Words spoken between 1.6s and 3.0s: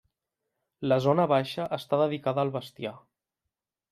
està dedicada al bestiar.